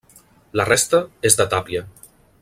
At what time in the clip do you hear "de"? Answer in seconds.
1.43-1.47